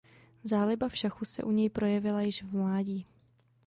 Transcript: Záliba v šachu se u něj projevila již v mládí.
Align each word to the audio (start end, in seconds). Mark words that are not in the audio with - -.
Záliba 0.43 0.89
v 0.89 0.95
šachu 0.97 1.25
se 1.25 1.43
u 1.43 1.51
něj 1.51 1.69
projevila 1.69 2.21
již 2.21 2.43
v 2.43 2.53
mládí. 2.55 3.05